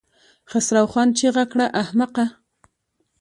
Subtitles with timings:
[0.49, 1.65] خسرو خان چيغه کړه!
[1.81, 2.25] احمقه!